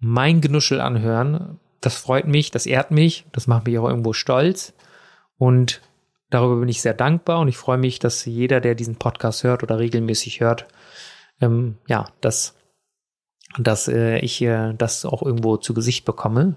[0.00, 1.60] mein Genuschel anhören.
[1.80, 4.74] Das freut mich, das ehrt mich, das macht mich auch irgendwo stolz.
[5.38, 5.82] Und
[6.28, 9.62] darüber bin ich sehr dankbar und ich freue mich, dass jeder, der diesen Podcast hört
[9.62, 10.66] oder regelmäßig hört,
[11.40, 12.56] ähm, ja, dass,
[13.58, 16.54] dass äh, ich äh, das auch irgendwo zu Gesicht bekomme.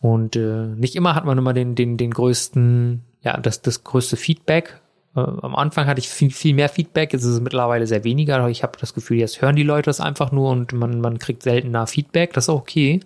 [0.00, 4.16] Und äh, nicht immer hat man immer den, den, den größten, ja, das, das größte
[4.16, 4.80] Feedback.
[5.14, 8.46] Äh, am Anfang hatte ich viel, viel mehr Feedback, jetzt ist es mittlerweile sehr weniger.
[8.48, 11.42] Ich habe das Gefühl, jetzt hören die Leute das einfach nur und man, man kriegt
[11.42, 12.32] seltener Feedback.
[12.34, 13.00] Das ist auch okay.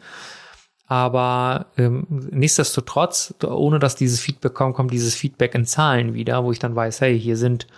[0.87, 6.51] Aber ähm, nichtsdestotrotz, ohne dass dieses Feedback kommt, kommt dieses Feedback in Zahlen wieder, wo
[6.51, 7.69] ich dann weiß, hey, hier sind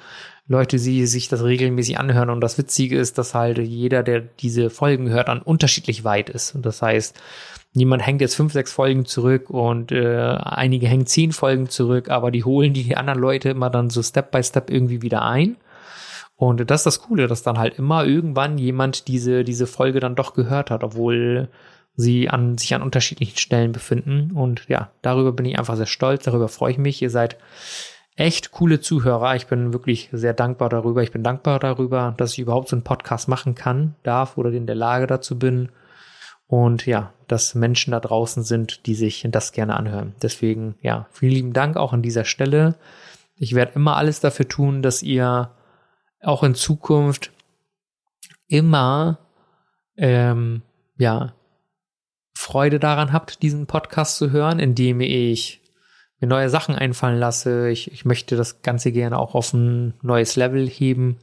[0.49, 2.31] Leute, die sich das regelmäßig anhören.
[2.31, 6.55] Und das Witzige ist, dass halt jeder, der diese Folgen hört, dann unterschiedlich weit ist.
[6.55, 7.17] Und das heißt,
[7.75, 12.31] niemand hängt jetzt fünf, sechs Folgen zurück und äh, einige hängen zehn Folgen zurück, aber
[12.31, 15.57] die holen die anderen Leute immer dann so Step by Step irgendwie wieder ein.
[16.37, 20.17] Und das ist das Coole, dass dann halt immer irgendwann jemand diese, diese Folge dann
[20.17, 21.49] doch gehört hat, obwohl
[21.95, 24.33] sie an, sich an unterschiedlichen Stellen befinden.
[24.33, 27.01] Und ja, darüber bin ich einfach sehr stolz, darüber freue ich mich.
[27.01, 27.37] Ihr seid
[28.17, 29.35] echt coole Zuhörer.
[29.37, 31.03] Ich bin wirklich sehr dankbar darüber.
[31.03, 34.67] Ich bin dankbar darüber, dass ich überhaupt so einen Podcast machen kann, darf oder in
[34.67, 35.71] der Lage dazu bin.
[36.47, 40.15] Und ja, dass Menschen da draußen sind, die sich das gerne anhören.
[40.21, 42.77] Deswegen, ja, vielen lieben Dank auch an dieser Stelle.
[43.37, 45.51] Ich werde immer alles dafür tun, dass ihr
[46.23, 47.33] auch in Zukunft
[48.49, 49.19] immer,
[49.97, 50.63] ähm,
[50.99, 51.33] ja,
[52.35, 55.62] Freude daran habt, diesen Podcast zu hören, indem ich
[56.23, 57.69] mir neue Sachen einfallen lasse.
[57.69, 61.19] Ich, ich möchte das Ganze gerne auch auf ein neues Level heben.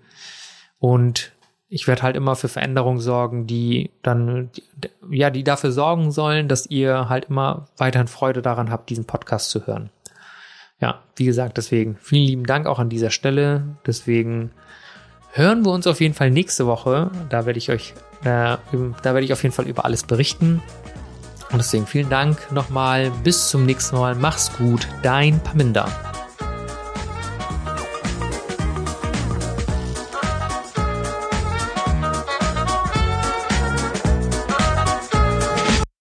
[0.77, 1.31] Und
[1.69, 4.49] ich werde halt immer für Veränderungen sorgen, die dann,
[5.09, 9.49] ja, die dafür sorgen sollen, dass ihr halt immer weiterhin Freude daran habt, diesen Podcast
[9.51, 9.89] zu hören.
[10.81, 13.77] Ja, wie gesagt, deswegen vielen lieben Dank auch an dieser Stelle.
[13.85, 14.51] Deswegen
[15.31, 17.11] hören wir uns auf jeden Fall nächste Woche.
[17.29, 18.59] Da werde ich euch, äh, da
[19.03, 20.61] werde ich auf jeden Fall über alles berichten.
[21.51, 23.11] Und deswegen vielen Dank nochmal.
[23.23, 24.15] Bis zum nächsten Mal.
[24.15, 24.87] Mach's gut.
[25.01, 26.08] Dein Paminda.